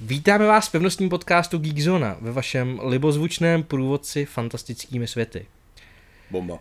[0.00, 5.46] Vítáme vás v pevnostním podcastu Geekzona ve vašem libozvučném průvodci fantastickými světy.
[6.30, 6.58] Bomba.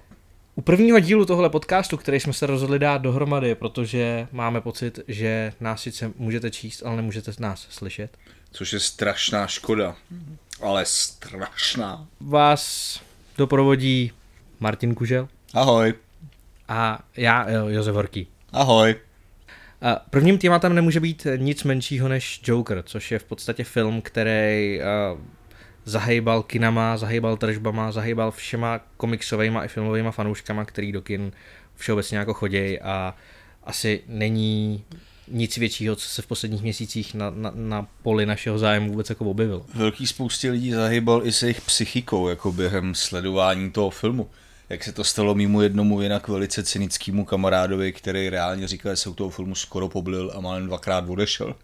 [0.55, 5.53] U prvního dílu tohle podcastu, který jsme se rozhodli dát dohromady, protože máme pocit, že
[5.59, 8.17] nás sice můžete číst, ale nemůžete nás slyšet.
[8.51, 9.95] Což je strašná škoda.
[10.61, 12.07] Ale strašná.
[12.19, 12.99] Vás
[13.37, 14.11] doprovodí
[14.59, 15.93] Martin Kužel Ahoj.
[16.67, 18.27] a já, jo, Josef Horký.
[18.53, 18.95] Ahoj.
[19.81, 24.79] A Prvním tématem nemůže být nic menšího než Joker, což je v podstatě film, který
[24.79, 25.19] uh,
[25.85, 31.31] zahejbal kinama, zahejbal tržbama, zahejbal všema komiksovými i filmovými fanouškama, který do kin
[31.75, 33.15] všeobecně jako chodějí a
[33.63, 34.83] asi není
[35.31, 39.25] nic většího, co se v posledních měsících na, na, na poli našeho zájmu vůbec jako
[39.25, 39.65] objevilo.
[39.73, 44.29] Velký spoustě lidí zahybal i se jejich psychikou, jako během sledování toho filmu.
[44.69, 49.09] Jak se to stalo mimo jednomu jinak velice cynickému kamarádovi, který reálně říkal, že se
[49.09, 51.55] u toho filmu skoro poblil a málem dvakrát odešel.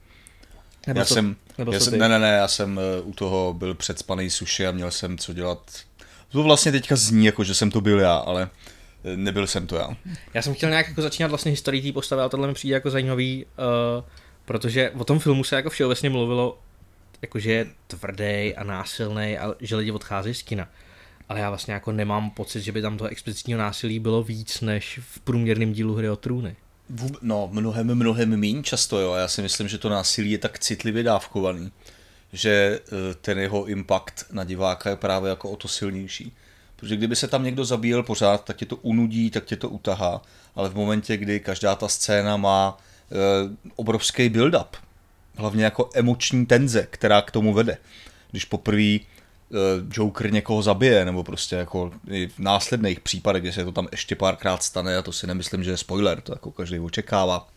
[0.88, 2.00] Nebo já to, jsem, nebo já jsem, ty?
[2.00, 5.34] ne, ne, ne, já jsem eh, u toho byl předspaný suši a měl jsem co
[5.34, 5.72] dělat.
[6.30, 8.50] To vlastně teďka zní, jako že jsem to byl já, ale
[9.04, 9.90] eh, nebyl jsem to já.
[10.34, 12.90] Já jsem chtěl nějak jako začínat vlastně historii té postavy a tohle mi přijde jako
[12.90, 14.04] zajímavý, uh,
[14.46, 16.60] protože o tom filmu se jako všeobecně mluvilo,
[17.22, 20.68] jako že je tvrdý a násilný a že lidi odcházejí z kina.
[21.30, 25.00] Ale já vlastně jako nemám pocit, že by tam toho explicitního násilí bylo víc než
[25.04, 26.56] v průměrném dílu hry o trůny.
[27.22, 29.14] No, mnohem, mnohem méně často, jo.
[29.14, 31.72] Já si myslím, že to násilí je tak citlivě dávkovaný,
[32.34, 36.34] že eh, ten jeho impact na diváka je právě jako o to silnější.
[36.76, 40.22] Protože kdyby se tam někdo zabíjel pořád, tak tě to unudí, tak tě to utahá.
[40.56, 43.16] Ale v momentě, kdy každá ta scéna má e,
[43.76, 44.68] obrovský build-up,
[45.38, 47.78] hlavně jako emoční tenze, která k tomu vede.
[48.32, 49.00] Když poprvé
[49.92, 54.16] Joker někoho zabije, nebo prostě jako i v následných případech, kde se to tam ještě
[54.16, 57.48] párkrát stane, a to si nemyslím, že je spoiler, to jako každý očekává,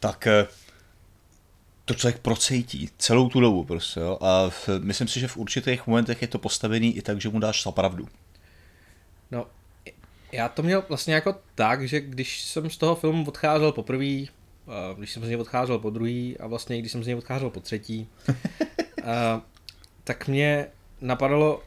[0.00, 0.46] tak eh,
[1.84, 4.18] to člověk procejtí celou tu dobu prostě, jo?
[4.20, 7.38] a v, myslím si, že v určitých momentech je to postavený i tak, že mu
[7.38, 8.08] dáš za pravdu.
[9.30, 9.46] No,
[10.32, 14.28] já to měl vlastně jako tak, že když jsem z toho filmu odcházel poprvé, eh,
[14.98, 17.50] když jsem z něj odcházel po druhý a vlastně i když jsem z něj odcházel
[17.50, 18.08] po třetí,
[19.04, 19.42] a,
[20.06, 20.66] tak mě
[21.00, 21.62] napadalo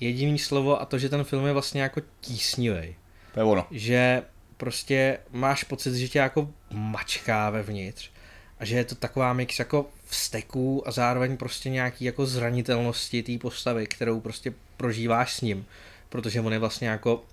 [0.00, 2.96] jediný slovo a to, že ten film je vlastně jako tísnivý.
[3.34, 3.66] To je ono.
[3.70, 4.22] Že
[4.56, 8.10] prostě máš pocit, že tě jako mačká vevnitř
[8.58, 13.38] a že je to taková mix jako vzteků a zároveň prostě nějaký jako zranitelnosti té
[13.38, 15.66] postavy, kterou prostě prožíváš s ním,
[16.08, 17.24] protože on je vlastně jako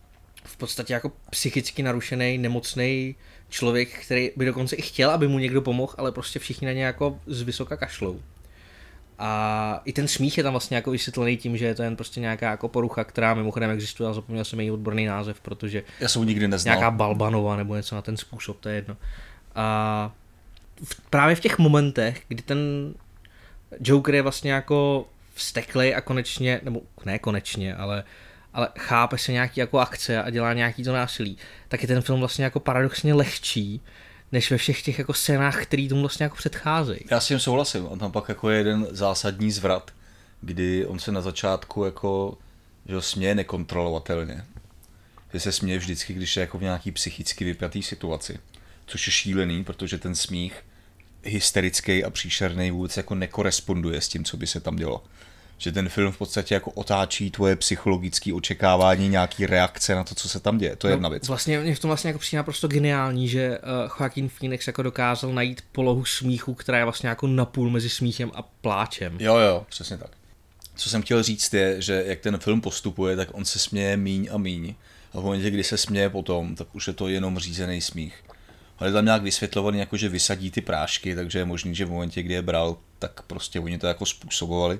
[0.43, 3.15] v podstatě jako psychicky narušený, nemocný
[3.49, 6.83] člověk, který by dokonce i chtěl, aby mu někdo pomohl, ale prostě všichni na ně
[6.83, 8.21] jako z vysoka kašlou.
[9.19, 12.19] A i ten smích je tam vlastně jako vysvětlený tím, že je to jen prostě
[12.19, 16.25] nějaká jako porucha, která mimochodem existuje, ale zapomněl jsem její odborný název, protože Já jsem
[16.25, 16.75] nikdy neznal.
[16.75, 18.97] nějaká Balbanova nebo něco na ten způsob, to je jedno.
[19.55, 20.11] A
[20.83, 22.59] v, právě v těch momentech, kdy ten
[23.79, 28.03] Joker je vlastně jako vsteklej a konečně, nebo ne konečně, ale,
[28.53, 31.37] ale chápe se nějaký jako akce a dělá nějaký to násilí,
[31.67, 33.81] tak je ten film vlastně jako paradoxně lehčí,
[34.35, 36.99] než ve všech těch jako scénách, který tomu vlastně jako předcházejí.
[37.11, 37.85] Já s tím souhlasím.
[37.87, 39.91] On tam pak jako je jeden zásadní zvrat,
[40.41, 42.37] kdy on se na začátku jako
[42.85, 44.45] že ho směje nekontrolovatelně.
[45.33, 48.39] Že se směje vždycky, když je jako v nějaký psychicky vypjatý situaci.
[48.85, 50.53] Což je šílený, protože ten smích
[51.23, 55.03] hysterický a příšerný vůbec jako nekoresponduje s tím, co by se tam dělo.
[55.57, 60.29] Že ten film v podstatě jako otáčí tvoje psychologické očekávání, nějaký reakce na to, co
[60.29, 60.75] se tam děje.
[60.75, 61.27] To je jedna věc.
[61.27, 65.33] Vlastně mě v tom vlastně jako přijde naprosto geniální, že uh, Joaquin Phoenix jako dokázal
[65.33, 69.17] najít polohu smíchu, která je vlastně jako napůl mezi smíchem a pláčem.
[69.19, 70.09] Jo, jo, přesně tak.
[70.75, 74.29] Co jsem chtěl říct je, že jak ten film postupuje, tak on se směje míň
[74.31, 74.75] a míň.
[75.13, 78.23] A v momentě, kdy se směje potom, tak už je to jenom řízený smích.
[78.77, 81.89] Ale je tam nějak vysvětlovaný, jako že vysadí ty prášky, takže je možný, že v
[81.89, 84.79] momentě, kdy je bral, tak prostě oni to jako způsobovali.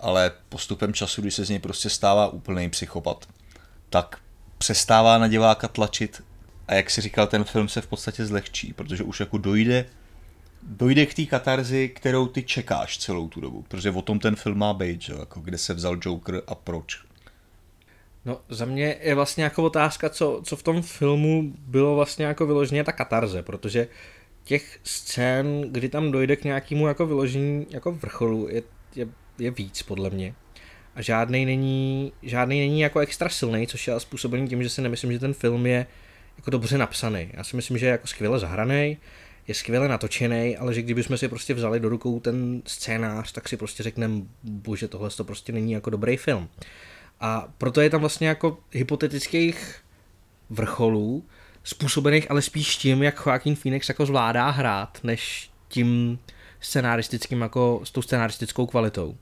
[0.00, 3.28] Ale postupem času, když se z něj prostě stává úplný psychopat,
[3.90, 4.18] tak
[4.58, 6.22] přestává na diváka tlačit
[6.68, 9.86] a jak si říkal, ten film se v podstatě zlehčí, protože už jako dojde
[10.66, 14.58] dojde k té katarzi, kterou ty čekáš celou tu dobu, protože o tom ten film
[14.58, 15.12] má být, že?
[15.18, 17.02] Jako kde se vzal Joker a proč.
[18.24, 22.46] No za mě je vlastně jako otázka, co, co v tom filmu bylo vlastně jako
[22.46, 23.88] vyloženě ta katarze, protože
[24.44, 28.62] těch scén, kdy tam dojde k nějakému jako vyložení jako vrcholu, je,
[28.96, 29.08] je,
[29.38, 30.34] je víc podle mě.
[30.94, 35.12] A žádný není, žádný není jako extra silný, což je způsobený tím, že si nemyslím,
[35.12, 35.86] že ten film je
[36.36, 37.30] jako dobře napsaný.
[37.32, 38.98] Já si myslím, že je jako skvěle zahraný,
[39.48, 43.56] je skvěle natočený, ale že kdybychom si prostě vzali do rukou ten scénář, tak si
[43.56, 46.48] prostě řekneme, bože, tohle to prostě není jako dobrý film.
[47.20, 49.76] A proto je tam vlastně jako hypotetických
[50.50, 51.24] vrcholů,
[51.64, 56.18] způsobených ale spíš tím, jak Joaquin Phoenix jako zvládá hrát, než tím
[56.60, 59.16] scenaristickým jako s tou scenaristickou kvalitou.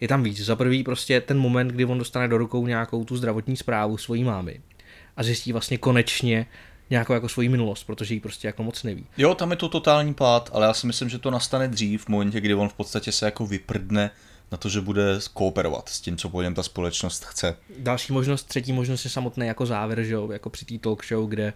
[0.00, 0.40] Je tam víc.
[0.40, 4.24] Za prvý prostě ten moment, kdy on dostane do rukou nějakou tu zdravotní zprávu svojí
[4.24, 4.60] mámy
[5.16, 6.46] a zjistí vlastně konečně
[6.90, 9.06] nějakou jako svoji minulost, protože ji prostě jako moc neví.
[9.16, 12.08] Jo, tam je to totální pád, ale já si myslím, že to nastane dřív, v
[12.08, 14.10] momentě, kdy on v podstatě se jako vyprdne
[14.52, 15.02] na to, že bude
[15.34, 17.56] kooperovat s tím, co po něm ta společnost chce.
[17.78, 21.28] Další možnost, třetí možnost je samotný jako závěr, že jo, jako při té talk show,
[21.28, 21.52] kde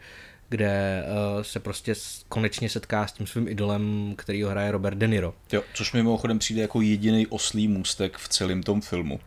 [0.55, 1.05] kde
[1.37, 1.95] uh, se prostě
[2.29, 5.35] konečně setká s tím svým idolem, který ho hraje Robert De Niro.
[5.53, 9.21] Jo, což mimochodem přijde jako jediný oslý můstek v celém tom filmu.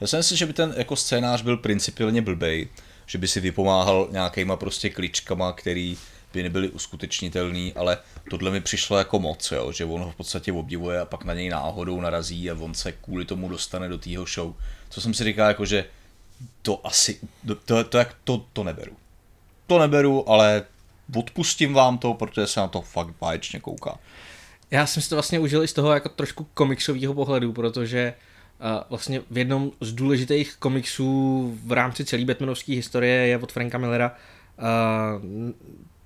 [0.00, 2.68] Já si že by ten jako scénář byl principiálně blbej,
[3.06, 5.98] že by si vypomáhal nějakýma prostě kličkama, který
[6.32, 7.98] by nebyly uskutečnitelný, ale
[8.30, 11.34] tohle mi přišlo jako moc, jo, že on ho v podstatě obdivuje a pak na
[11.34, 14.54] něj náhodou narazí a on se kvůli tomu dostane do tého show.
[14.90, 15.84] Co jsem si říkal, jako že
[16.62, 18.96] to asi, to, to, to, to, to neberu.
[19.68, 20.62] To neberu, ale
[21.16, 23.98] odpustím vám to, protože se na to fakt báječně kouká.
[24.70, 28.14] Já jsem si to vlastně užil i z toho jako trošku komiksového pohledu, protože
[28.60, 33.78] uh, vlastně v jednom z důležitých komiksů v rámci celé Batmanovské historie je od Franka
[33.78, 34.14] Millera
[34.58, 34.64] uh,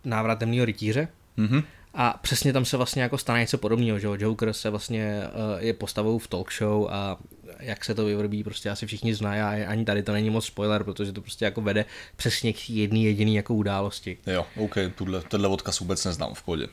[0.05, 1.09] návrat temného rytíře.
[1.39, 1.65] Mm-hmm.
[1.95, 5.73] A přesně tam se vlastně jako stane něco podobného, že Joker se vlastně uh, je
[5.73, 7.17] postavou v talk show a
[7.65, 10.85] jak se to vyvrbí, prostě asi všichni znají a ani tady to není moc spoiler,
[10.85, 11.85] protože to prostě jako vede
[12.17, 14.19] přesně k jedný jediný jako události.
[14.27, 16.67] Jo, OK, tuhle, tenhle odkaz vůbec neznám v podě.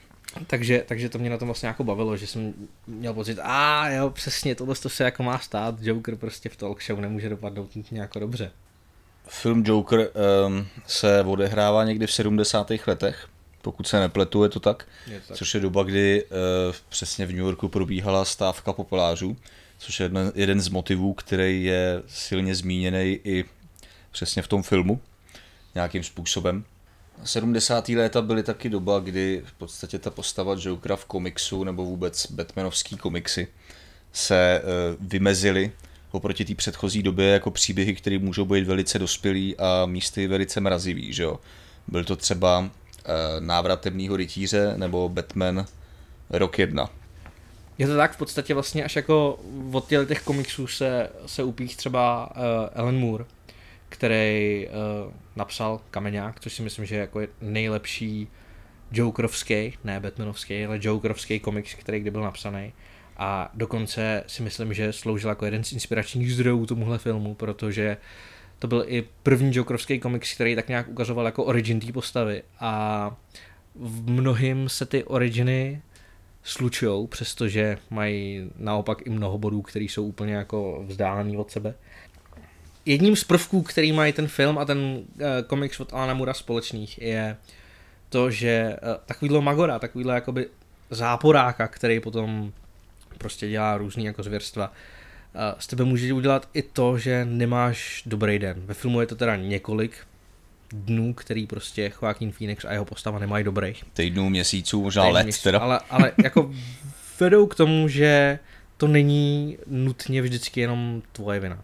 [0.48, 2.54] Takže, takže to mě na tom vlastně jako bavilo, že jsem
[2.88, 6.84] měl pocit, a jo, přesně, tohle to se jako má stát, Joker prostě v talk
[6.84, 8.52] show nemůže dopadnout nějak dobré.
[9.28, 10.10] Film Joker
[10.48, 12.72] um, se odehrává někdy v 70.
[12.88, 13.28] letech,
[13.62, 15.38] pokud se nepletu, je to tak, je tak.
[15.38, 16.30] což je doba, kdy uh,
[16.90, 19.38] přesně v New Yorku probíhala stávka populářů,
[19.80, 23.46] což je jeden, jeden z motivů, který je silně zmíněný i
[24.12, 25.02] přesně v tom filmu,
[25.76, 26.66] nějakým způsobem.
[27.24, 27.90] 70.
[27.90, 32.98] léta byly taky doba, kdy v podstatě ta postava Jokera v komiksu nebo vůbec Batmanovský
[32.98, 33.48] komiksy
[34.14, 35.72] se uh, vymezily
[36.12, 41.14] oproti té předchozí době jako příběhy, které můžou být velice dospělý a místy velice mrazivý.
[41.14, 41.40] Že jo?
[41.88, 42.68] Byl to třeba uh,
[43.40, 45.66] návrat temného rytíře nebo Batman
[46.30, 46.90] rok 1.
[47.80, 49.40] Je to tak v podstatě vlastně až jako
[49.72, 52.44] od těch, těch komiksů se, se upích třeba uh,
[52.82, 53.26] Alan Moore,
[53.90, 58.28] který uh, napsal Kameňák, což si myslím, že jako je nejlepší
[58.92, 62.74] Jokerovský, ne Batmanovský, ale Jokerovský komiks, který kdy byl napsaný.
[63.18, 67.98] A dokonce si myslím, že sloužil jako jeden z inspiračních zdrojů tomuhle filmu, protože
[68.60, 72.44] to byl i první Jokerovský komiks, který tak nějak ukazoval jako origin té postavy.
[72.60, 73.16] A
[73.76, 75.82] v mnohým se ty originy
[76.44, 81.74] slučujou, přestože mají naopak i mnoho bodů, které jsou úplně jako vzdálený od sebe.
[82.86, 85.04] Jedním z prvků, který mají ten film a ten uh,
[85.48, 87.38] komiks od Alana Mura společných je
[88.10, 90.48] to, že uh, takovýhle Magora, takovýhle jakoby
[90.90, 92.52] záporáka, který potom
[93.18, 98.40] prostě dělá různý jako zvěrstva, uh, z tebe může udělat i to, že nemáš dobrý
[98.40, 98.62] den.
[98.66, 99.98] Ve filmu je to teda několik
[100.74, 103.84] dnů, který prostě Joaquin Phoenix a jeho postava nemají dobrých.
[103.94, 105.60] Týdnů, měsíců, možná let měsíc, teda.
[105.60, 106.52] Ale, ale jako
[107.20, 108.40] vedou k tomu, že
[108.78, 111.64] to není nutně vždycky jenom tvoje vina.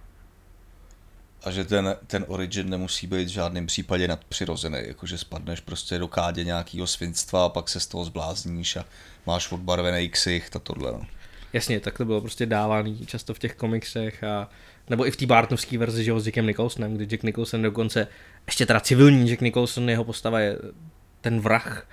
[1.44, 6.08] A že ten, ten origin nemusí být v žádném případě nadpřirozený, jakože spadneš prostě do
[6.08, 8.86] kádě nějakého svinstva a pak se z toho zblázníš a
[9.26, 10.92] máš odbarvený ksicht a tohle.
[10.92, 11.02] No.
[11.54, 14.50] Jasně, tak to bylo prostě dávaný často v těch komiksech a
[14.90, 18.08] nebo i v té Bartnovské verzi, že ho s Jackem Nicholsonem, kdy Jack Nicholson dokonce,
[18.46, 20.58] ještě teda civilní Jack Nicholson, jeho postava je
[21.22, 21.88] ten vrah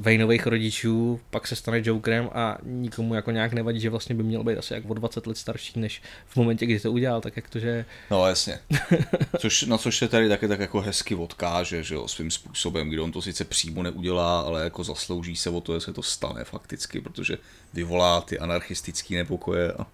[0.00, 4.44] Vejnových rodičů, pak se stane Jokerem a nikomu jako nějak nevadí, že vlastně by měl
[4.44, 7.48] být asi jak o 20 let starší, než v momentě, kdy to udělal, tak jak
[7.48, 7.84] to, že...
[8.10, 8.58] No jasně.
[9.38, 13.00] Což, na což se tady taky tak jako hezky odkáže, že jo, svým způsobem, kdy
[13.00, 16.44] on to sice přímo neudělá, ale jako zaslouží se o to, že se to stane
[16.44, 17.38] fakticky, protože
[17.74, 19.86] vyvolá ty anarchistické nepokoje a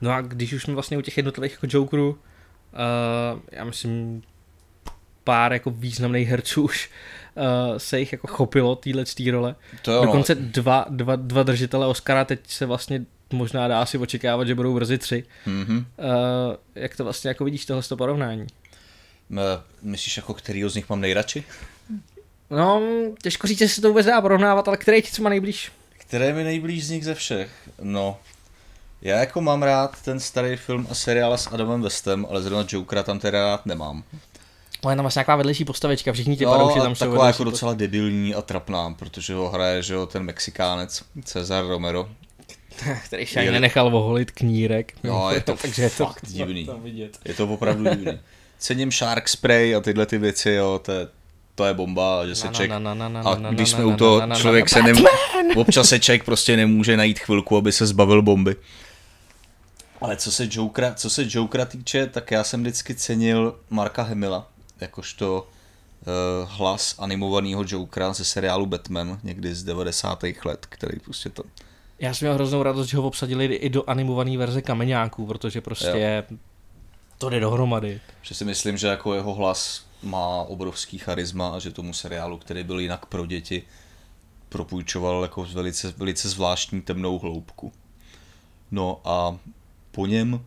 [0.00, 4.22] No a když už jsme vlastně u těch jednotlivých jako Jokerů, uh, já myslím,
[5.24, 6.90] pár jako významných herců už
[7.34, 9.54] uh, se jich jako chopilo týhle tý role.
[9.82, 10.40] To jo, Dokonce no.
[10.44, 14.98] dva, dva, dva držitele Oscara teď se vlastně možná dá si očekávat, že budou brzy
[14.98, 15.24] tři.
[15.46, 15.76] Mm-hmm.
[15.78, 15.84] Uh,
[16.74, 18.46] jak to vlastně jako vidíš tohle to porovnání?
[19.82, 21.44] Myslíš jako kterýho z nich mám nejradši?
[22.50, 22.82] No,
[23.22, 25.72] těžko říct, jestli to vůbec dá porovnávat, ale který ti co má nejblíž?
[25.98, 27.50] Které mi nejblíž z nich ze všech?
[27.82, 28.18] No,
[29.04, 33.02] já jako mám rád ten starý film a seriál s Adamem Westem, ale zrovna Jokera
[33.02, 34.04] tam teda rád nemám.
[34.82, 37.44] Ale je tam vlastně nějaká vedlejší postavička, všichni ti no, padouši tam jsou taková jako
[37.44, 42.08] docela debilní a trapná, protože ho hraje že jo, ten Mexikánec Cezar Romero.
[43.04, 44.92] který se ani nenechal oholit knírek.
[45.04, 46.68] No, je to Takže je to fakt divný.
[46.82, 47.18] vidět.
[47.24, 48.18] Je to opravdu divný.
[48.58, 51.08] Cením Shark Spray a tyhle ty věci, jo, to je,
[51.54, 52.70] to je bomba, že se ček...
[52.70, 54.96] A když jsme u toho, člověk se nem...
[55.56, 58.56] Občas se ček prostě nemůže najít chvilku, aby se zbavil bomby.
[60.00, 64.48] Ale co se Jokera, co se Jokera týče, tak já jsem vždycky cenil Marka Hemila,
[64.80, 70.22] jakožto uh, hlas animovaného Jokera ze seriálu Batman někdy z 90.
[70.44, 71.42] let, který prostě to...
[71.98, 76.24] Já jsem měl hroznou radost, že ho obsadili i do animované verze Kameňáků, protože prostě
[76.30, 76.36] jo.
[77.18, 78.00] to jde dohromady.
[78.22, 82.64] Že si myslím, že jako jeho hlas má obrovský charisma a že tomu seriálu, který
[82.64, 83.62] byl jinak pro děti,
[84.48, 87.72] propůjčoval jako velice, velice zvláštní temnou hloubku.
[88.70, 89.38] No a
[89.94, 90.44] po něm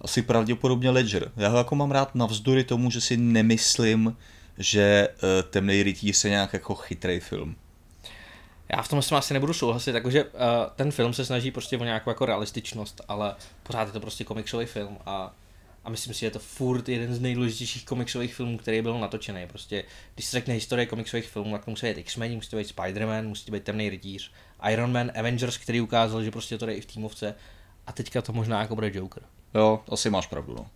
[0.00, 1.32] asi pravděpodobně Ledger.
[1.36, 4.16] Já ho jako mám rád navzdory tomu, že si nemyslím,
[4.58, 7.56] že uh, Temnej rytíř je nějak jako chytrý film.
[8.76, 10.30] Já v tom s asi nebudu souhlasit, takže uh,
[10.76, 14.66] ten film se snaží prostě o nějakou jako realističnost, ale pořád je to prostě komiksový
[14.66, 15.34] film a,
[15.84, 19.46] a myslím si, že je to furt jeden z nejdůležitějších komiksových filmů, který byl natočený.
[19.46, 23.50] Prostě, když se řekne historie komiksových filmů, tak musí být X-Men, musí být Spider-Man, musí
[23.50, 24.32] být Temný rytíř,
[24.70, 27.34] Iron Man, Avengers, který ukázal, že prostě to jde i v týmovce
[27.88, 29.22] a teďka to možná jako bude Joker.
[29.54, 30.66] Jo, asi máš pravdu, no.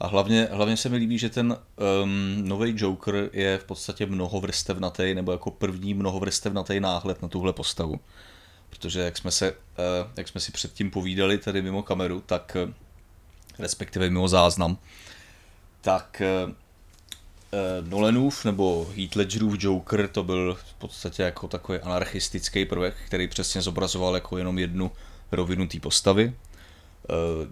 [0.00, 1.56] A hlavně, hlavně se mi líbí, že ten
[2.02, 8.00] um, nový Joker je v podstatě mnohovrstevnatý, nebo jako první mnohovrstevnatý náhled na tuhle postavu.
[8.70, 9.56] Protože jak jsme, se, uh,
[10.16, 12.72] jak jsme si předtím povídali tady mimo kameru, tak uh,
[13.58, 14.78] respektive mimo záznam,
[15.80, 16.52] tak uh,
[17.88, 23.62] Nolanův nebo Heath Ledgerův Joker to byl v podstatě jako takový anarchistický prvek, který přesně
[23.62, 24.90] zobrazoval jako jenom jednu
[25.32, 26.34] rovinu té postavy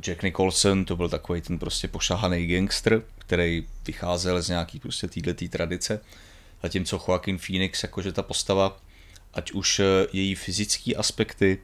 [0.01, 5.49] Jack Nicholson to byl takový ten prostě pošahaný gangster, který vycházel z nějaký prostě týhletý
[5.49, 6.01] tradice.
[6.63, 8.77] Zatímco Joaquin Phoenix, jakože ta postava,
[9.35, 11.59] ať už eh, její fyzické aspekty,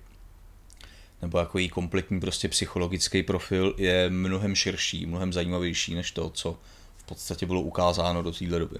[1.22, 6.58] nebo jako její kompletní prostě psychologický profil je mnohem širší, mnohem zajímavější než to, co
[6.96, 8.78] v podstatě bylo ukázáno do téhle doby.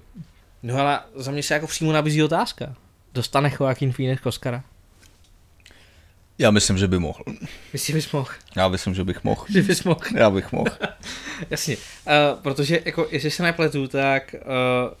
[0.63, 2.75] No ale za mě se jako přímo nabízí otázka.
[3.13, 4.63] Dostane Joaquin Phoenix Oscara?
[6.37, 7.23] Já myslím, že by mohl.
[7.73, 8.29] Myslíš, bys mohl?
[8.55, 9.45] Já myslím, že bych mohl.
[9.49, 9.99] Že bys mohl.
[10.15, 10.71] Já bych mohl.
[11.49, 11.77] Jasně.
[11.77, 14.93] Uh, protože, jako, jestli se nepletu, tak uh,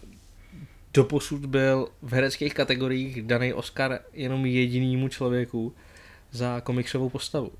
[0.93, 5.75] doposud byl v hereckých kategoriích daný Oscar jenom jedinému člověku
[6.31, 7.51] za komiksovou postavu.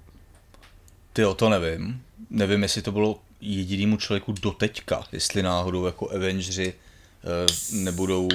[1.14, 2.02] Ty o to nevím.
[2.30, 8.30] Nevím, jestli to bylo jedinému člověku doteďka, jestli náhodou jako Avengeri uh, nebudou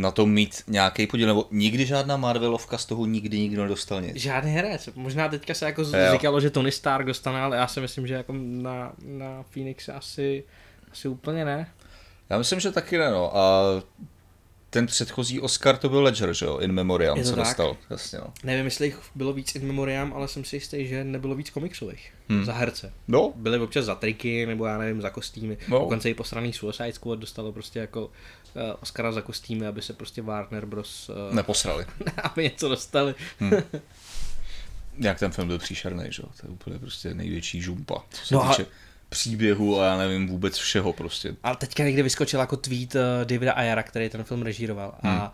[0.00, 4.16] na tom mít nějaký podíl, nebo nikdy žádná Marvelovka z toho nikdy nikdo nedostal nic.
[4.16, 4.88] Žádný herec.
[4.94, 6.12] Možná teďka se jako jo.
[6.12, 10.44] říkalo, že Tony Stark dostane, ale já si myslím, že jako na, na Phoenix asi,
[10.92, 11.70] asi úplně ne.
[12.30, 13.36] Já myslím, že taky ne, no.
[13.36, 13.62] A
[14.70, 16.58] ten předchozí Oscar to byl Ledger, že jo?
[16.58, 17.76] In Memoriam se dostal.
[17.90, 18.32] Jasně, no.
[18.44, 22.12] Nevím, jestli jich bylo víc In Memoriam, ale jsem si jistý, že nebylo víc komiksových.
[22.28, 22.44] Hmm.
[22.44, 22.92] Za herce.
[23.08, 23.32] No.
[23.36, 25.58] Byly občas za triky, nebo já nevím, za kostýmy.
[25.68, 25.78] No.
[25.78, 28.10] Dokonce i posraný Suicide Squad dostalo prostě jako uh,
[28.82, 31.08] Oscara za kostýmy, aby se prostě Warner Bros.
[31.08, 31.86] Uh, Neposrali.
[32.22, 33.14] aby něco dostali.
[33.38, 33.52] Hmm.
[34.98, 36.28] Jak ten film byl příšerný, že jo?
[36.40, 38.04] To je úplně prostě největší žumpa.
[38.10, 38.62] Co se no týče...
[38.62, 38.66] a
[39.10, 41.36] příběhu a já nevím vůbec všeho prostě.
[41.42, 45.12] Ale teďka někde vyskočil jako tweet uh, Davida Ayara, který ten film režíroval hmm.
[45.12, 45.32] a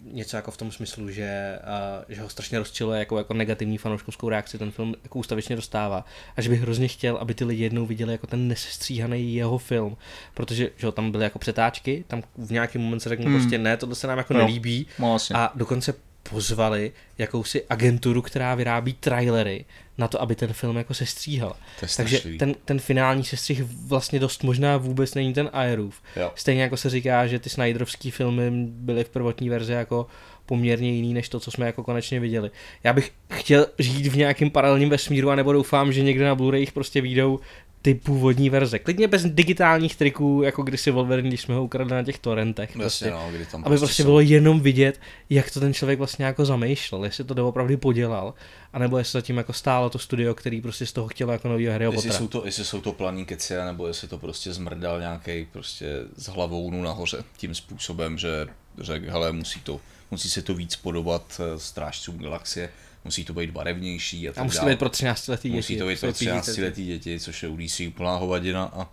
[0.00, 4.28] něco jako v tom smyslu, že, uh, že ho strašně rozčiluje jako, jako negativní fanouškovskou
[4.28, 6.04] reakci ten film jako ústavičně dostává
[6.36, 9.96] a že bych hrozně chtěl, aby ty lidi jednou viděli jako ten nesestříhaný jeho film,
[10.34, 13.34] protože že tam byly jako přetáčky, tam v nějaký moment se řeknu hmm.
[13.34, 14.40] prostě ne, tohle se nám jako no.
[14.40, 15.36] nelíbí no, vlastně.
[15.36, 15.94] a dokonce
[16.32, 19.64] pozvali jakousi agenturu, která vyrábí trailery
[19.98, 21.56] na to, aby ten film jako sestříhal.
[21.96, 26.02] Takže ten, ten finální sestřih vlastně dost možná vůbec není ten Aerův.
[26.34, 30.06] Stejně jako se říká, že ty Snyderovský filmy byly v prvotní verzi jako
[30.46, 32.50] poměrně jiný než to, co jsme jako konečně viděli.
[32.84, 36.72] Já bych chtěl žít v nějakém paralelním vesmíru a nebo doufám, že někde na Blu-ray
[36.72, 37.40] prostě výjdou
[37.82, 38.78] ty původní verze.
[38.78, 42.72] Klidně bez digitálních triků, jako kdysi Wolverine, když jsme ho ukradli na těch torrentech.
[42.72, 46.24] Prostě, no, kdy tam aby prostě, prostě bylo jenom vidět, jak to ten člověk vlastně
[46.24, 48.34] jako zamýšlel, jestli to doopravdy podělal,
[48.72, 51.84] anebo jestli zatím jako stálo to studio, který prostě z toho chtělo jako nový Harry
[51.84, 55.86] jestli jsou to, jestli jsou to planí keci, nebo jestli to prostě zmrdal nějaký prostě
[56.16, 58.46] z hlavou nahoře tím způsobem, že
[58.78, 62.68] řekl, hele, musí to, musí se to víc podobat eh, strážcům galaxie
[63.04, 64.28] musí to být barevnější.
[64.28, 65.56] A, a musí to být pro 13 letý děti.
[65.56, 68.88] Musí to být pro 13 letý děti, což je u DC úplná hovadina a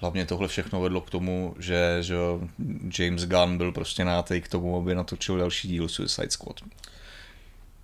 [0.00, 2.16] hlavně tohle všechno vedlo k tomu, že, že
[2.98, 6.60] James Gunn byl prostě nátej k tomu, aby natočil další díl Suicide Squad.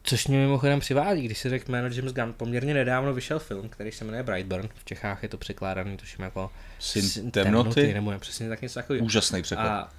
[0.06, 3.92] Což mě mimochodem přivádí, když si řekl jméno James Gunn, poměrně nedávno vyšel film, který
[3.92, 4.68] se jmenuje Brightburn.
[4.74, 7.74] V Čechách je to překládaný, tuším jako Syn, temnoty.
[7.74, 7.94] temnoty.
[7.94, 9.06] nebo přesně tak něco takového.
[9.06, 9.66] Úžasný překlad.
[9.66, 9.90] A,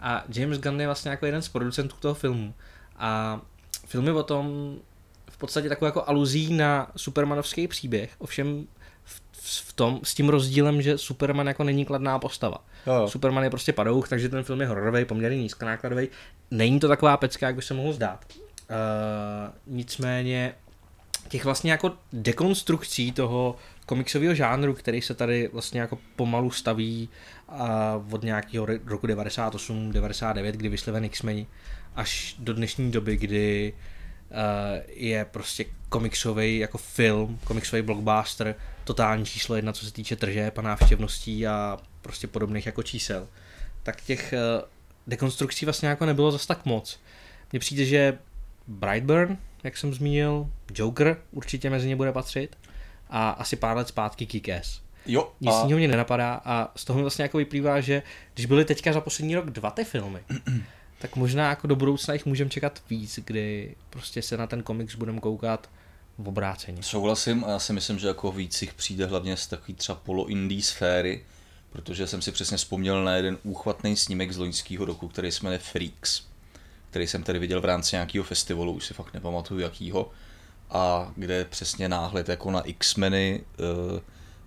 [0.00, 2.54] a James Gunn je vlastně jako jeden z producentů toho filmu.
[2.96, 3.40] A
[3.86, 4.76] Film je o tom,
[5.30, 8.66] v podstatě takovou jako aluzí na supermanovský příběh, ovšem
[9.04, 9.22] v,
[9.68, 12.64] v tom, s tím rozdílem, že Superman jako není kladná postava.
[12.86, 13.08] Jo.
[13.08, 16.08] Superman je prostě padouch, takže ten film je hororový, poměrně nízkonákladový.
[16.50, 18.24] Není to taková pecka, jak by se mohlo zdát.
[18.28, 20.54] Uh, nicméně
[21.28, 27.08] těch vlastně jako dekonstrukcí toho komiksového žánru, který se tady vlastně jako pomalu staví
[27.48, 31.46] uh, od nějakého roku 98, 99, kdy vyšli ven X-meni,
[31.96, 34.36] až do dnešní doby, kdy uh,
[34.86, 40.62] je prostě komiksový jako film, komiksový blockbuster, totální číslo jedna, co se týče tržeb a
[40.62, 43.28] návštěvností a prostě podobných jako čísel.
[43.82, 44.68] Tak těch uh,
[45.06, 47.00] dekonstrukcí vlastně jako nebylo zas tak moc.
[47.52, 48.18] Mně přijde, že
[48.66, 52.56] Brightburn, jak jsem zmínil, Joker určitě mezi ně bude patřit
[53.10, 54.80] a asi pár let zpátky Kick-Ass.
[55.06, 58.02] Jo, Nic a jiného mě nenapadá a z toho mi vlastně jako vyplývá, že
[58.34, 60.20] když byly teďka za poslední rok dva ty filmy,
[61.06, 64.94] tak možná jako do budoucna jich můžeme čekat víc, kdy prostě se na ten komiks
[64.94, 65.70] budeme koukat
[66.18, 66.82] v obráceně.
[66.82, 70.62] souhlasím a já si myslím, že jako víc jich přijde hlavně z takový třeba polo-indie
[70.62, 71.24] sféry,
[71.70, 75.58] protože jsem si přesně vzpomněl na jeden úchvatný snímek z loňského roku, který se jmenuje
[75.58, 76.22] Freaks,
[76.90, 80.10] který jsem tady viděl v rámci nějakého festivalu, už si fakt nepamatuju jakýho,
[80.70, 84.00] a kde přesně náhled jako na X-meny e,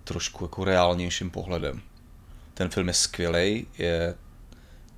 [0.04, 1.82] trošku jako reálnějším pohledem.
[2.54, 4.14] Ten film je skvělý, je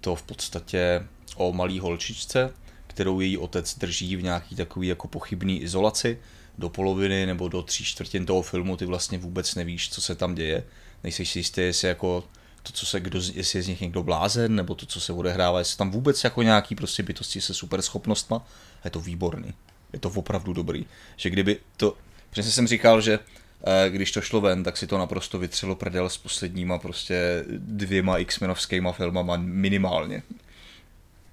[0.00, 2.52] to v podstatě o malý holčičce,
[2.86, 6.18] kterou její otec drží v nějaký takový jako pochybný izolaci.
[6.58, 10.34] Do poloviny nebo do tří čtvrtin toho filmu ty vlastně vůbec nevíš, co se tam
[10.34, 10.64] děje.
[11.04, 12.24] Nejsi si jistý, jestli jako
[12.62, 15.58] to, co se kdo, jestli je z nich někdo blázen, nebo to, co se odehrává,
[15.58, 18.46] jestli tam vůbec jako nějaký prostě bytosti se super schopnostma.
[18.84, 19.54] Je to výborný.
[19.92, 20.86] Je to opravdu dobrý.
[21.16, 21.96] Že kdyby to,
[22.30, 23.18] přesně jsem říkal, že
[23.66, 28.18] eh, když to šlo ven, tak si to naprosto vytřelo prdel s posledníma prostě dvěma
[28.18, 30.22] X-menovskýma filmama minimálně.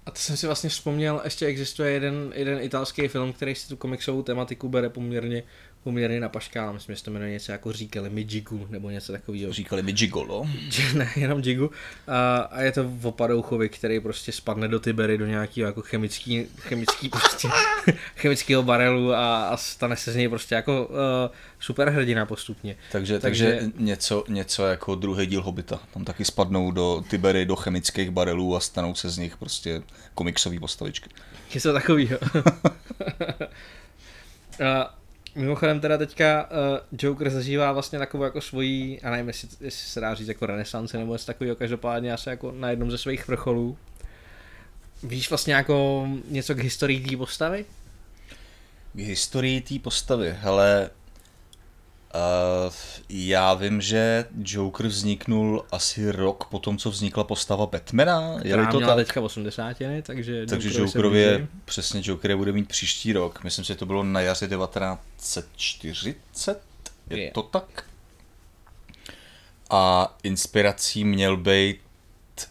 [0.10, 3.78] A to jsem si vlastně vzpomněl, ještě existuje jeden, jeden italský film, který si tu
[3.78, 5.44] komiksovou tematiku bere poměrně,
[5.84, 6.74] poměrně na paškál.
[6.74, 9.54] Myslím, že to jmenuje něco jako říkali mi Jigu, nebo něco takového.
[9.54, 10.48] Říkali mi Gigolo.
[10.94, 11.72] ne, jenom Jigu.
[12.08, 16.46] A, a je to o padouchovi, který prostě spadne do Tibery, do nějakého jako chemický,
[16.60, 17.48] chemický prostě,
[18.16, 20.96] chemického barelu a, a stane se z něj prostě jako uh,
[21.60, 22.76] superhrdina postupně.
[22.92, 25.80] Takže, Takže- takže, něco, něco jako druhý díl Hobita.
[25.94, 29.82] Tam taky spadnou do Tibery, do chemických barelů a stanou se z nich prostě
[30.14, 31.10] komiksové postavičky.
[31.54, 32.20] Něco takového.
[34.66, 34.99] A
[35.40, 40.00] mimochodem teda teďka uh, Joker zažívá vlastně takovou jako svoji, a nevím, jestli, jestli se
[40.00, 43.78] dá říct jako renesanci nebo něco takového, každopádně asi jako na jednom ze svých vrcholů.
[45.04, 47.66] Víš vlastně jako něco k historii té postavy?
[48.94, 50.90] K historii té postavy, hele,
[52.16, 52.74] uh,
[53.10, 58.72] já vím, že Joker vzniknul asi rok po tom, co vznikla postava Batmana, je Která
[58.72, 59.06] to měla tak?
[59.08, 61.50] teďka 80, takže Takže Jokerovi Jokerově, blíží.
[61.66, 63.44] přesně Joker je bude mít příští rok.
[63.44, 66.62] Myslím si, že to bylo na jaře 1940.
[67.10, 67.32] Je Je.
[67.32, 67.84] to tak?
[69.70, 71.80] A inspirací měl být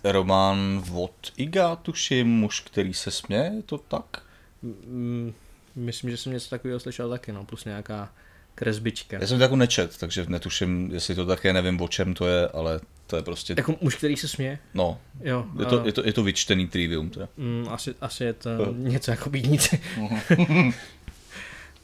[0.04, 4.22] román od Iga, tuším, muž, který se směje, je to tak?
[5.74, 8.12] Myslím, že jsem něco takového slyšel taky, no, plus nějaká
[8.58, 9.16] kresbička.
[9.20, 12.48] Já jsem to jako nečet, takže netuším, jestli to také nevím, o čem to je,
[12.48, 14.58] ale to je prostě, Jako muž, který se směje?
[14.74, 15.46] no, Jo.
[15.58, 17.28] je to, a- je to, je to vyčtený trivium teda.
[17.36, 18.72] Mm, asi, asi je to Jo.
[18.76, 19.78] něco jako bídnice.
[19.98, 20.72] Uh,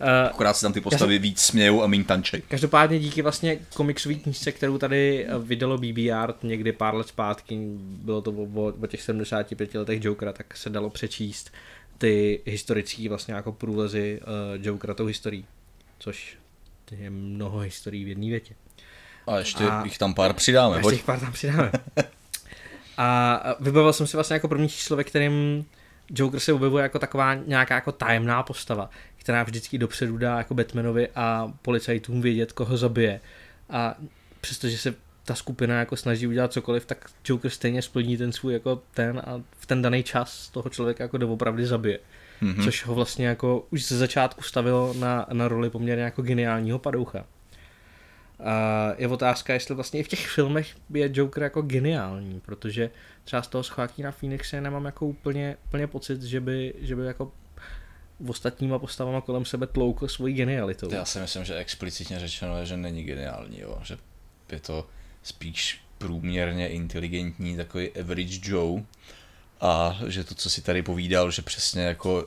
[0.31, 2.43] Akorát se tam ty postavy víc smějou a méně tančej.
[2.49, 7.59] každopádně díky vlastně komiksové knížce, kterou tady eh, vydalo BB Art někdy pár let zpátky,
[7.79, 11.51] bylo to o, o těch 75 letech Jokera, tak se dalo přečíst
[11.99, 15.45] ty historické vlastně jako průlezy uh, Jokera tou historií,
[15.99, 16.37] což
[16.93, 18.55] je mnoho historií v jedné větě.
[19.27, 20.77] A ještě A- jich tam pár přidáme.
[20.77, 21.73] Ještě jich pár tam přidáme.
[22.97, 25.65] A vybavil jsem si vlastně jako první číslo, ve kterém
[26.11, 31.09] Joker se objevuje jako taková nějaká jako tajemná postava, která vždycky dopředu dá jako Batmanovi
[31.15, 33.21] a policajtům vědět, koho zabije.
[33.71, 33.95] A
[34.41, 34.95] přestože se
[35.25, 39.43] ta skupina jako snaží udělat cokoliv, tak Joker stejně splní ten svůj jako ten a
[39.59, 41.99] v ten daný čas toho člověka jako doopravdy zabije.
[42.41, 42.53] Mhm.
[42.55, 42.65] Mm-hmm.
[42.65, 47.25] Což ho vlastně jako už ze začátku stavilo na, na roli poměrně jako geniálního padoucha.
[48.45, 52.91] A je otázka, jestli vlastně i v těch filmech je Joker jako geniální, protože
[53.25, 53.65] třeba z toho
[53.99, 57.33] na Phoenixe nemám jako úplně, úplně pocit, že by, že by jako
[58.29, 60.93] ostatníma postavama kolem sebe tloukl svojí genialitou.
[60.93, 63.79] Já si myslím, že explicitně řečeno je, že není geniální, jo.
[63.83, 63.99] že
[64.53, 64.87] je to
[65.23, 68.83] spíš průměrně inteligentní takový average Joe
[69.61, 72.25] a že to, co si tady povídal, že přesně jako e,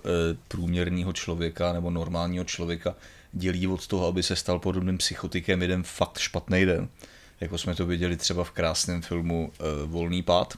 [0.48, 2.96] průměrného člověka nebo normálního člověka
[3.32, 6.90] dělí od toho, aby se stal podobným psychotikem jeden fakt špatný den.
[7.42, 10.54] Jako jsme to viděli třeba v krásném filmu e, Volný pád,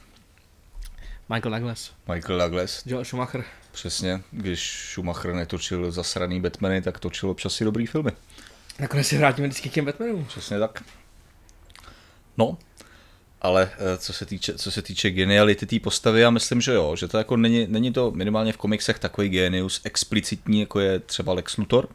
[1.32, 3.44] Michael Douglas, Michael Douglas, Joel Schumacher.
[3.72, 8.10] Přesně, když Schumacher netočil zasraný Batmany, tak točil občas i dobrý filmy.
[8.78, 10.24] Nakonec se vrátíme vždycky k těm Batmanům.
[10.24, 10.82] Přesně tak.
[12.36, 12.58] No,
[13.42, 16.96] ale eh, co se týče, co se týče geniality té postavy, já myslím, že jo,
[16.96, 21.32] že to jako není, není to minimálně v komiksech takový genius explicitní, jako je třeba
[21.32, 21.88] Lex Luthor,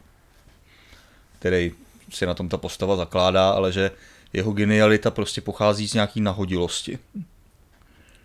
[1.38, 1.72] který
[2.10, 3.90] si na tom ta postava zakládá, ale že
[4.32, 6.98] jeho genialita prostě pochází z nějaký nahodilosti,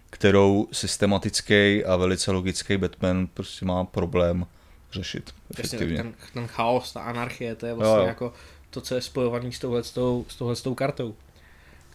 [0.09, 4.45] kterou systematický a velice logický Batman prostě má problém
[4.91, 5.97] řešit efektivně.
[5.97, 8.07] Ten, ten chaos, ta anarchie, to je vlastně jo, jo.
[8.07, 8.33] jako
[8.69, 11.15] to, co je spojovaný s touhletou, s touhletou kartou.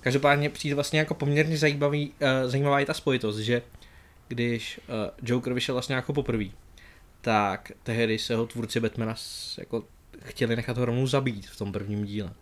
[0.06, 3.62] Každopádně přijde vlastně jako poměrně zajímavý, uh, zajímavá je ta spojitost, že
[4.28, 6.44] když uh, Joker vyšel vlastně jako poprvé,
[7.20, 9.14] tak tehdy se ho tvůrci Batmana
[9.58, 9.84] jako
[10.24, 12.32] chtěli nechat ho rovnou zabít v tom prvním díle.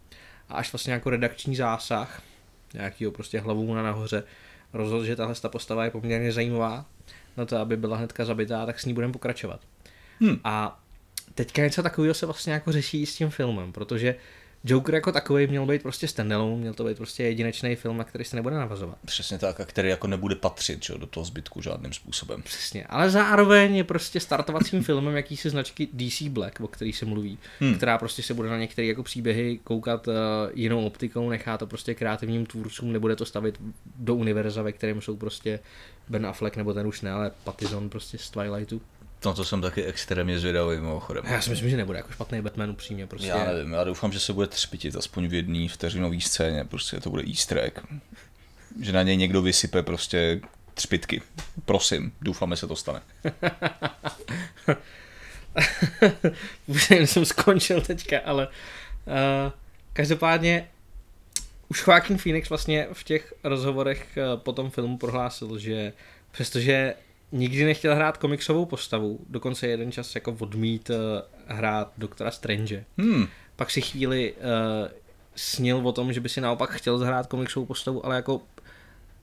[0.49, 2.23] A až vlastně jako redakční zásah,
[2.75, 4.23] nějakýho prostě hlavou na nahoře,
[4.73, 6.87] rozhodl, že tahle ta postava je poměrně zajímavá
[7.37, 9.61] na to, aby byla hnedka zabitá, tak s ní budeme pokračovat.
[10.21, 10.37] Hmm.
[10.45, 10.83] A
[11.35, 14.15] teďka něco takového se vlastně jako řeší s tím filmem, protože
[14.67, 18.25] Joker jako takový měl být prostě standalone, měl to být prostě jedinečný film, na který
[18.25, 18.99] se nebude navazovat.
[19.07, 22.43] Přesně tak, a který jako nebude patřit čo, do toho zbytku žádným způsobem.
[22.43, 27.39] Přesně, ale zároveň je prostě startovacím filmem jakýsi značky DC Black, o který se mluví,
[27.61, 27.75] hmm.
[27.75, 30.15] která prostě se bude na některé jako příběhy koukat uh,
[30.55, 33.61] jinou optikou, nechá to prostě kreativním tvůrcům, nebude to stavit
[33.97, 35.61] do univerza, ve kterém jsou prostě
[36.09, 38.81] Ben Affleck nebo ten už ne, ale Patizon prostě z Twilightu.
[39.25, 41.25] No to jsem taky extrémně zvědavý mimochodem.
[41.27, 43.07] Já si myslím, že nebude jako špatný Batman upřímně.
[43.07, 43.29] Prostě.
[43.29, 47.11] Já nevím, já doufám, že se bude třpitit aspoň v jedné vteřinové scéně, prostě to
[47.11, 47.81] bude easter egg.
[48.81, 50.41] Že na něj někdo vysype prostě
[50.75, 51.23] třpitky.
[51.65, 53.01] Prosím, doufáme se to stane.
[56.67, 59.53] Už jsem skončil teďka, ale uh,
[59.93, 60.69] každopádně
[61.69, 65.93] už Joaquin Phoenix vlastně v těch rozhovorech uh, po tom filmu prohlásil, že
[66.31, 66.95] přestože
[67.35, 70.97] nikdy nechtěl hrát komiksovou postavu, dokonce jeden čas jako odmít uh,
[71.47, 72.85] hrát doktora Strange.
[72.99, 73.27] Hmm.
[73.57, 74.89] Pak si chvíli uh,
[75.37, 78.41] snil o tom, že by si naopak chtěl zahrát komiksovou postavu, ale jako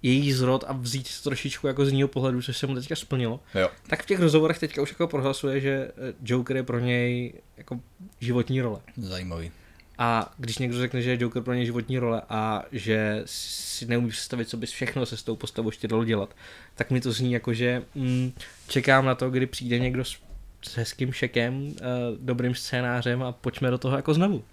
[0.02, 3.39] její zrod a vzít to trošičku jako z něho pohledu, což se mu teďka splnilo.
[3.56, 3.69] Jo.
[3.88, 7.80] Tak v těch rozhovorech teďka už jako prohlasuje, že eh, Joker je pro něj jako
[8.19, 8.80] životní role.
[8.97, 9.52] Zajímavý.
[10.04, 14.10] A když někdo řekne, že je Joker pro ně životní role a že si neumí
[14.10, 16.36] představit, co bys všechno se s tou postavou ještě dalo dělat,
[16.76, 18.32] tak mi to zní jako, že mm,
[18.68, 20.18] čekám na to, kdy přijde někdo s,
[20.62, 21.74] s hezkým šekem, uh,
[22.20, 24.44] dobrým scénářem a pojďme do toho jako znovu.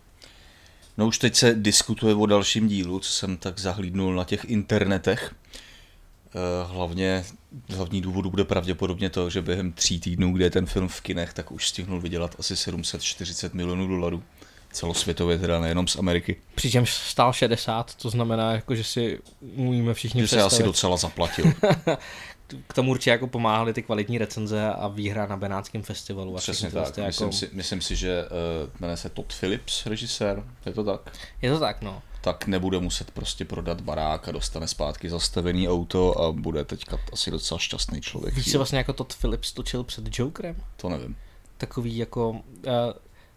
[0.98, 5.34] No už teď se diskutuje o dalším dílu, co jsem tak zahlídnul na těch internetech.
[6.34, 7.24] Uh, hlavně,
[7.68, 11.32] hlavní důvod bude pravděpodobně to, že během tří týdnů, kde je ten film v kinech,
[11.32, 14.22] tak už stihnul vydělat asi 740 milionů dolarů
[14.72, 16.36] celosvětově, teda nejenom z Ameriky.
[16.54, 20.50] Přičemž stál 60, to znamená, jako, že si umíme všichni že představit.
[20.50, 21.44] se asi docela zaplatil.
[22.66, 26.36] K tomu určitě jako pomáhaly ty kvalitní recenze a výhra na Benátském festivalu.
[26.36, 27.32] Přesně tak, myslím, jako...
[27.32, 31.18] si, myslím si, že uh, jmenuje se Todd Phillips, režisér, je to tak?
[31.42, 32.02] Je to tak, no.
[32.20, 37.30] Tak nebude muset prostě prodat barák a dostane zpátky zastavený auto a bude teďka asi
[37.30, 38.34] docela šťastný člověk.
[38.34, 40.56] Víš, co vlastně jako Todd Phillips točil před Jokerem?
[40.76, 41.16] To nevím.
[41.56, 42.40] Takový jako uh,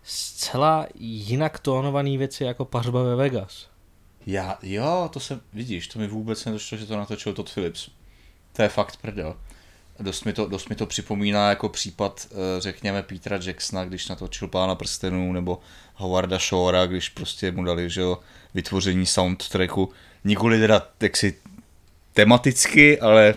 [0.03, 3.67] zcela jinak tónovaný věci jako pařba ve Vegas.
[4.25, 7.89] Já, jo, to se, vidíš, to mi vůbec nedošlo, že to natočil Todd Phillips.
[8.53, 9.35] To je fakt prdel.
[9.99, 14.47] Dost mi to, dost mi to připomíná jako případ, eh, řekněme, Petra Jacksona, když natočil
[14.47, 15.59] Pána prstenů, nebo
[15.95, 18.19] Howarda Shora, když prostě mu dali, že jo,
[18.53, 19.89] vytvoření soundtracku.
[20.23, 21.37] Nikoli teda si
[22.13, 23.33] tematicky, ale...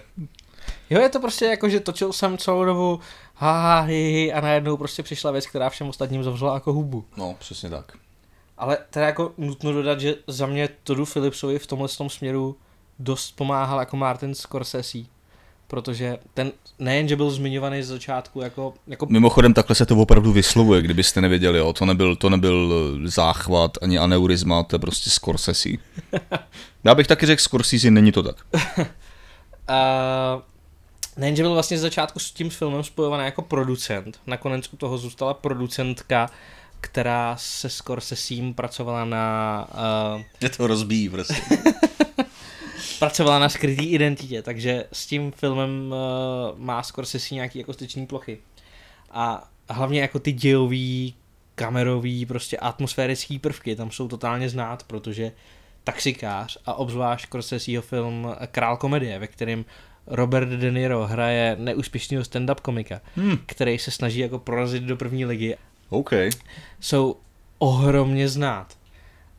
[0.90, 3.00] Jo, je to prostě jako, že točil jsem celou dobu
[3.34, 7.04] ha, ha hi, hi, a najednou prostě přišla věc, která všem ostatním zavřela jako hubu.
[7.16, 7.92] No, přesně tak.
[8.58, 12.56] Ale teda jako nutno dodat, že za mě Todu Philipsovi v tomhle tom směru
[12.98, 14.98] dost pomáhal jako Martin Scorsese,
[15.66, 19.06] protože ten nejen, že byl zmiňovaný z začátku jako, jako...
[19.10, 21.72] Mimochodem takhle se to opravdu vyslovuje, kdybyste nevěděli, jo.
[21.72, 22.72] To nebyl, to nebyl
[23.04, 25.68] záchvat ani aneurizma, to je prostě Scorsese.
[26.84, 28.36] Já bych taky řekl Scorsese, není to tak.
[28.78, 28.86] uh,
[31.16, 35.34] nejenže byl vlastně z začátku s tím filmem spojovaný jako producent, nakonec u toho zůstala
[35.34, 36.30] producentka,
[36.80, 39.66] která se Scorsesím pracovala na...
[40.16, 41.34] Uh, Je to rozbíjí prostě.
[42.98, 48.38] pracovala na skrytý identitě, takže s tím filmem uh, má Scorsese nějaký jako styční plochy.
[49.10, 51.14] A hlavně jako ty dějový,
[51.54, 55.32] kamerový, prostě atmosférický prvky tam jsou totálně znát, protože
[55.84, 59.64] taxikář a obzvlášť Scorseseho film Král komedie, ve kterém
[60.06, 63.38] Robert De Niro hraje neúspěšného stand-up komika, hmm.
[63.46, 65.56] který se snaží jako prorazit do první ligy.
[65.88, 66.12] OK.
[66.80, 67.16] Jsou
[67.58, 68.74] ohromně znát.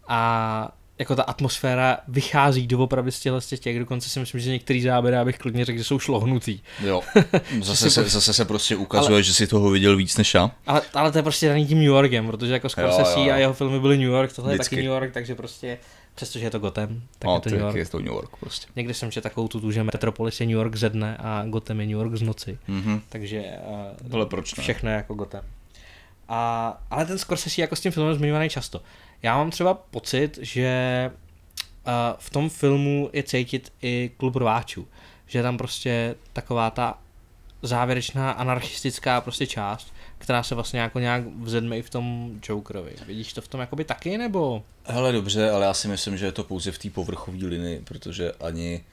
[0.08, 4.82] A jako ta atmosféra vychází doopravdy z těchto z těch, dokonce si myslím, že některý
[4.82, 6.60] záběry, abych klidně řekl, že jsou šlohnutý.
[6.84, 7.02] Jo,
[7.62, 10.52] zase, se, zase se prostě ukazuje, ale, že si toho viděl víc než já.
[10.68, 13.80] Ale, ale to je prostě daný tím New Yorkem, protože jako Scorsese a jeho filmy
[13.80, 14.76] byly New York, tohle Vždycky.
[14.76, 15.78] je taky New York, takže prostě
[16.16, 17.76] Přestože je to Gotham, tak no, je to New York.
[17.76, 18.68] je to New York prostě.
[18.76, 21.86] Někdy jsem četl takovou tu, že Metropolis je New York ze dne a Gotham je
[21.86, 22.58] New York z noci.
[22.70, 23.02] Mm-hmm.
[23.10, 23.44] Takže
[24.08, 24.64] uh, Ale proč ne?
[24.64, 25.44] všechno je jako Gotham.
[26.28, 28.82] A, ale ten Scorsese jako s tím filmem zmiňovaný často.
[29.24, 31.12] Já mám třeba pocit, že
[31.88, 34.88] uh, v tom filmu je cítit i klub rváčů.
[35.26, 36.98] Že je tam prostě taková ta
[37.62, 42.92] závěrečná anarchistická prostě část, která se vlastně jako nějak vzedme i v tom Jokerovi.
[43.06, 44.64] Vidíš to v tom jakoby taky, nebo?
[44.84, 48.32] Hele, dobře, ale já si myslím, že je to pouze v té povrchové linii, protože
[48.32, 48.84] ani,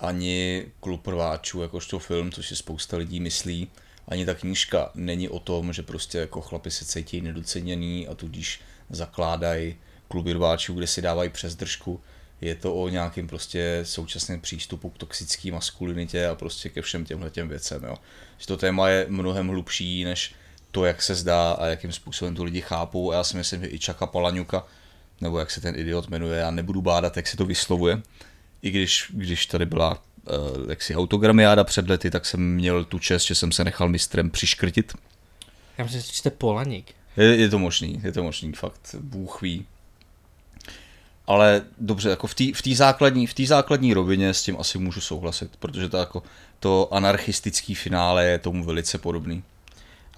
[0.00, 3.68] ani klub rváčů, jakožto film, což si spousta lidí myslí,
[4.08, 8.60] ani ta knížka není o tom, že prostě jako chlapi se cítí nedoceněný a tudíž
[8.90, 9.76] zakládají
[10.08, 12.00] kluby rváčů, kde si dávají přes držku.
[12.40, 17.30] Je to o nějakým prostě současném přístupu k toxické maskulinitě a prostě ke všem těmhle
[17.30, 17.84] těm věcem.
[17.84, 17.96] Jo.
[18.38, 20.34] Že to téma je mnohem hlubší, než
[20.70, 23.12] to, jak se zdá a jakým způsobem to lidi chápou.
[23.12, 24.64] A já si myslím, že i Čaka Palaňuka,
[25.20, 28.02] nebo jak se ten idiot jmenuje, já nebudu bádat, jak se to vyslovuje.
[28.62, 33.22] I když, když tady byla uh, jaksi autogramiáda před lety, tak jsem měl tu čest,
[33.22, 34.92] že jsem se nechal mistrem přiškrtit.
[35.78, 36.94] Já myslím, že jste Polaník.
[37.16, 39.66] Je, je to možný, je to možný, fakt, Bůh ví.
[41.26, 45.56] Ale dobře, jako v té v základní, v základní rovině s tím asi můžu souhlasit,
[45.56, 46.22] protože to, jako,
[46.60, 49.42] to anarchistický finále je tomu velice podobný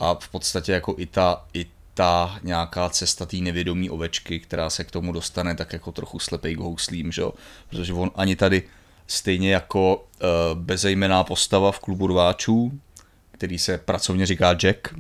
[0.03, 4.85] a v podstatě jako i ta, i ta nějaká cesta té nevědomí ovečky, která se
[4.85, 7.23] k tomu dostane, tak jako trochu slepej k houslím, že
[7.71, 8.63] protože on ani tady
[9.07, 12.81] stejně jako uh, bezejmená postava v klubu rváčů,
[13.31, 14.95] který se pracovně říká Jack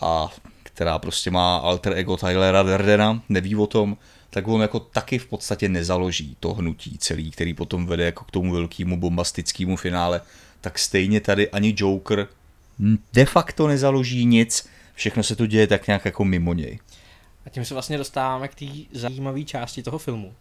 [0.00, 0.28] a
[0.62, 3.96] která prostě má alter ego Tylera Derdena, neví o tom,
[4.30, 8.30] tak on jako taky v podstatě nezaloží to hnutí celý, který potom vede jako k
[8.30, 10.20] tomu velkému bombastickému finále,
[10.60, 12.28] tak stejně tady ani Joker
[13.12, 16.78] de facto nezaloží nic, všechno se to děje tak nějak jako mimo něj.
[17.46, 20.34] A tím se vlastně dostáváme k té zajímavé části toho filmu,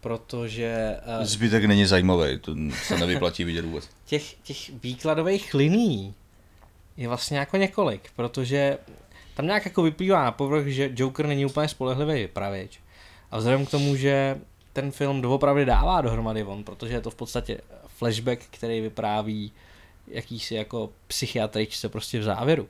[0.00, 0.96] protože...
[1.20, 3.88] Uh, Zbytek není zajímavý, to se nevyplatí vidět vůbec.
[4.04, 6.14] Těch, těch výkladových liní
[6.96, 8.78] je vlastně jako několik, protože
[9.34, 12.80] tam nějak jako vyplývá na povrch, že Joker není úplně spolehlivý vypravěč.
[13.30, 14.38] A vzhledem k tomu, že
[14.72, 19.52] ten film doopravdy dává dohromady on, protože je to v podstatě flashback, který vypráví
[20.08, 22.68] jakýsi jako psychiatričce prostě v závěru,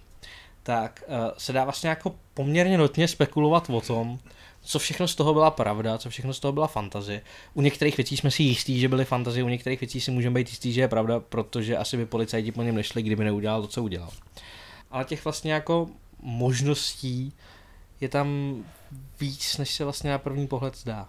[0.63, 4.19] tak uh, se dá vlastně jako poměrně notně spekulovat o tom,
[4.63, 7.23] co všechno z toho byla pravda, co všechno z toho byla fantazie.
[7.55, 10.49] U některých věcí jsme si jistí, že byly fantazie, u některých věcí si můžeme být
[10.49, 13.83] jistí, že je pravda, protože asi by policajti po něm nešli, kdyby neudělal to, co
[13.83, 14.11] udělal.
[14.91, 15.89] Ale těch vlastně jako
[16.21, 17.33] možností
[18.01, 18.57] je tam
[19.21, 21.09] víc, než se vlastně na první pohled zdá.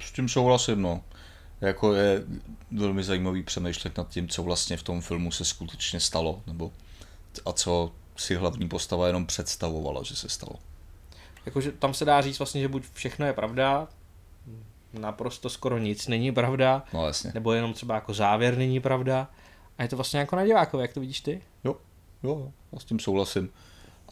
[0.00, 1.02] S tím souhlasím, no
[1.62, 2.24] jako je
[2.70, 6.72] velmi zajímavý přemýšlet nad tím, co vlastně v tom filmu se skutečně stalo, nebo
[7.44, 10.52] a co si hlavní postava jenom představovala, že se stalo.
[11.46, 13.88] Jakože tam se dá říct vlastně, že buď všechno je pravda,
[14.92, 17.30] naprosto skoro nic není pravda, no, jasně.
[17.34, 19.30] nebo jenom třeba jako závěr není pravda.
[19.78, 21.42] A je to vlastně jako na divákové, jak to vidíš ty?
[21.64, 21.76] Jo,
[22.22, 23.50] jo, já s tím souhlasím.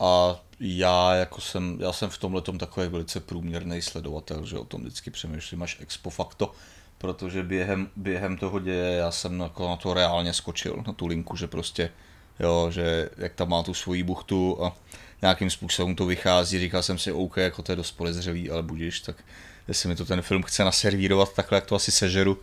[0.01, 4.81] A já jako jsem, já jsem v tomhle takový velice průměrný sledovatel, že o tom
[4.81, 6.53] vždycky přemýšlím až ex po facto
[7.01, 11.37] protože během, během toho děje já jsem jako na to reálně skočil, na tu linku,
[11.37, 11.91] že prostě,
[12.41, 14.77] jo, že jak tam má tu svoji buchtu a
[15.23, 19.01] nějakým způsobem to vychází, říkal jsem si, OK, jako to je dost podezřelý, ale budíš,
[19.01, 19.17] tak
[19.69, 22.39] jestli mi to ten film chce naservírovat takhle, jak to asi sežeru.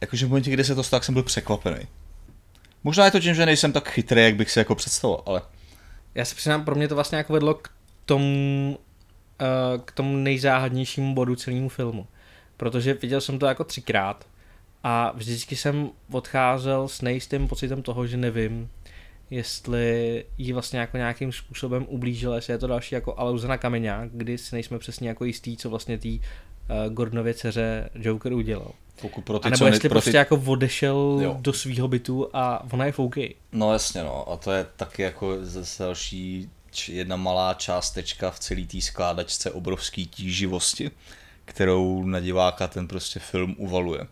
[0.00, 1.86] Jakože v momentě, kdy se to stalo, jsem byl překvapený.
[2.84, 5.42] Možná je to tím, že nejsem tak chytrý, jak bych si jako představoval, ale...
[6.14, 7.70] Já se přiznám, pro mě to vlastně jako vedlo k
[8.04, 8.78] tomu,
[9.40, 12.06] uh, k tomu nejzáhadnějšímu bodu celému filmu
[12.56, 14.26] protože viděl jsem to jako třikrát
[14.82, 18.70] a vždycky jsem odcházel s nejistým pocitem toho, že nevím,
[19.30, 24.10] jestli jí vlastně jako nějakým způsobem ublížil, jestli je to další jako aluze na kameňák,
[24.12, 28.72] kdy si nejsme přesně jako jistý, co vlastně tý uh, Gordonově dceře Joker udělal.
[29.00, 30.16] Pokud pro ty, a nebo co jestli ne, prostě ty...
[30.16, 31.36] jako odešel jo.
[31.40, 33.34] do svého bytu a ona je fouky.
[33.52, 36.50] No jasně no, a to je taky jako zase další
[36.88, 40.90] jedna malá částečka v celé té skládačce obrovský tíživosti,
[41.46, 44.00] kterou na diváka ten prostě film uvaluje.
[44.00, 44.06] Uh,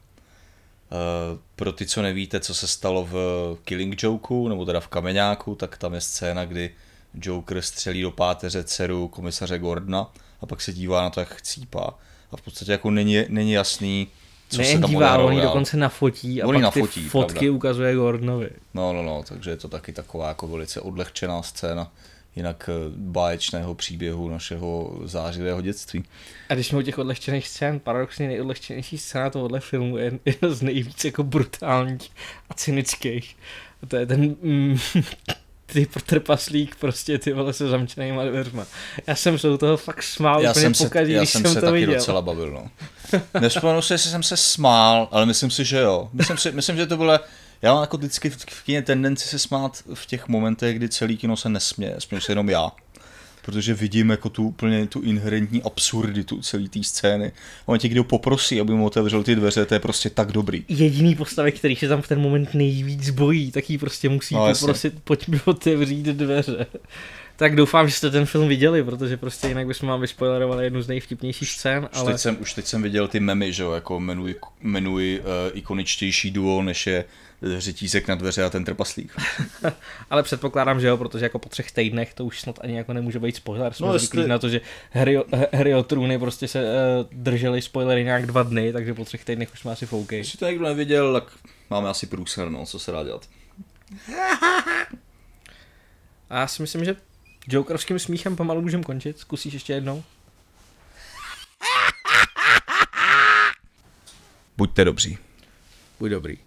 [1.56, 3.16] pro ty, co nevíte, co se stalo v
[3.64, 6.70] Killing Joku, nebo teda v Kameňáku, tak tam je scéna, kdy
[7.14, 11.98] Joker střelí do páteře dceru komisaře Gordona a pak se dívá na to, jak chcípá.
[12.32, 14.08] A v podstatě jako není, není jasný,
[14.48, 17.52] co Nejen se tam dívá, on dokonce nafotí a on pak nafotí, ty fotky pravda.
[17.52, 18.50] ukazuje Gordonovi.
[18.74, 21.92] No, no, no, takže je to taky taková jako velice odlehčená scéna.
[22.36, 26.04] Jinak eh, báječného příběhu našeho zářivého dětství.
[26.48, 30.62] A když jsme u těch odlehčených scén, paradoxně nejodlehčenější scéna tohohle filmu je jedna z
[30.62, 32.10] nejvíc jako brutálních
[32.50, 33.36] a cynických.
[33.82, 34.78] A to je ten mm,
[35.66, 38.66] ty trpaslík prostě ty vole se zamčenýma dveřma.
[39.06, 41.42] Já jsem se u toho fakt smál já úplně jsem se, pokaždý, já když jsem
[41.42, 41.94] jsem se to taky viděl.
[41.94, 42.70] docela bavil, no.
[43.40, 46.08] Nespomenu si, jestli jsem se smál, ale myslím si, že jo.
[46.12, 47.18] Myslím, si, myslím že to bylo,
[47.64, 51.36] já mám jako vždycky v kině tendenci se smát v těch momentech, kdy celý kino
[51.36, 52.72] se nesměje, směju se jenom já.
[53.42, 57.32] Protože vidím jako tu úplně tu inherentní absurditu celé té scény.
[57.66, 60.64] On tě kdo poprosí, aby mu otevřel ty dveře, to je prostě tak dobrý.
[60.68, 64.52] Jediný postavy, který se tam v ten moment nejvíc bojí, tak jí prostě musí No,
[64.52, 66.66] poprosit, pojď mi otevřít dveře.
[67.36, 70.88] Tak doufám, že jste ten film viděli, protože prostě jinak bychom vám vyspoilerovali jednu z
[70.88, 73.96] nejvtipnějších scén, Už, ale teď jsem, už teď jsem viděl ty memy, že jo, jako
[73.96, 77.04] jmenuji, jmenuji uh, ikoničtější duo, než je
[77.58, 79.16] řetízek na dveře a ten trpaslík.
[80.10, 83.18] Ale předpokládám, že jo, protože jako po třech týdnech to už snad ani jako nemůže
[83.18, 83.72] být spoiler.
[83.72, 86.68] Jsme No, zvyklí jestli- na to, že hry, o- hry o trůny prostě se uh,
[87.12, 90.20] držely spoilery nějak dva dny, takže po třech týdnech už jsme asi foukej.
[90.20, 91.32] Když to někdo neviděl, tak
[91.70, 93.28] máme asi průser, no, co se dá dělat.
[96.30, 96.96] A já si myslím, že
[97.48, 99.18] jokerovským smíchem pomalu můžeme končit.
[99.18, 100.02] Zkusíš ještě jednou?
[104.56, 105.18] Buďte dobří.
[106.00, 106.38] Buď dobrý.